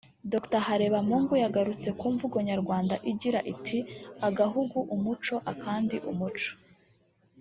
[0.31, 3.77] Dr Harebamungu yagarutse ku mvugo nyarwanda igira iti
[4.27, 6.51] “Agahugu umuco akandi umuco”